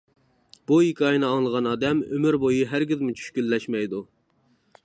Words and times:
بۇ 0.71 0.77
ھېكايىنى 0.83 1.27
ئاڭلىغان 1.27 1.69
ئادەم 1.73 2.01
ئۆمۈر 2.07 2.39
بويى 2.47 2.67
ھەرگىزمۇ 2.75 3.15
چۈشكۈنلەشمەيدۇ. 3.21 4.05